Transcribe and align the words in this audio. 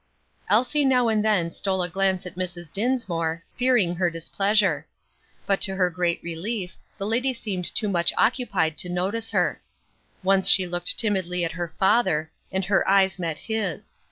Elsie 0.49 0.83
now 0.83 1.09
and 1.09 1.23
then 1.23 1.51
stole 1.51 1.83
a 1.83 1.87
glance 1.87 2.25
at 2.25 2.33
Mrs. 2.33 2.73
Dinsmore, 2.73 3.43
fearing 3.55 3.93
her 3.97 4.09
displeasure; 4.09 4.87
but 5.45 5.61
to 5.61 5.75
her 5.75 5.91
great 5.91 6.19
relief, 6.23 6.75
the 6.97 7.05
lady 7.05 7.33
seemed 7.33 7.71
too 7.75 7.87
much 7.87 8.11
occupied 8.17 8.79
to 8.79 8.89
notice 8.89 9.29
her. 9.29 9.61
Once 10.23 10.49
she 10.49 10.65
looked 10.65 10.97
timidly 10.97 11.45
at 11.45 11.51
her 11.51 11.71
father, 11.77 12.31
and 12.51 12.65
her 12.65 12.89
eyes 12.89 13.19
met 13.19 13.37
his. 13.37 13.93